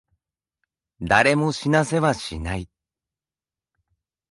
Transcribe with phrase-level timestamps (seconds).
[1.03, 2.67] 誰も死なせはしない。